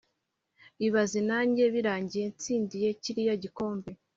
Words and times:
ibaze 0.87 1.19
najye 1.27 1.65
birangiye 1.73 2.25
nsindiye 2.33 2.89
kiriya 3.01 3.35
gikombe 3.43 3.89